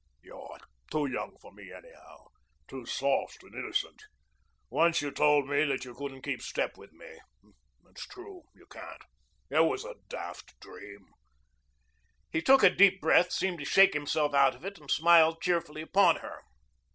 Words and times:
"You're 0.23 0.57
too 0.91 1.05
young 1.05 1.37
for 1.39 1.51
me, 1.53 1.71
anyhow, 1.71 2.29
too 2.67 2.87
soft 2.87 3.43
and 3.43 3.53
innocent. 3.53 4.01
Once 4.71 4.99
you 4.99 5.11
told 5.11 5.47
me 5.47 5.63
that 5.65 5.85
you 5.85 5.93
couldn't 5.93 6.23
keep 6.23 6.41
step 6.41 6.75
with 6.75 6.91
me. 6.91 7.19
It's 7.87 8.07
true. 8.07 8.41
You 8.55 8.65
can't. 8.65 9.03
It 9.51 9.59
was 9.59 9.85
a 9.85 9.97
daft 10.09 10.59
dream." 10.59 11.05
He 12.31 12.41
took 12.41 12.63
a 12.63 12.71
deep 12.71 12.99
breath, 12.99 13.31
seemed 13.31 13.59
to 13.59 13.65
shake 13.65 13.93
himself 13.93 14.33
out 14.33 14.55
of 14.55 14.65
it, 14.65 14.79
and 14.79 14.89
smiled 14.89 15.39
cheerfully 15.39 15.83
upon 15.83 16.15
her. 16.15 16.41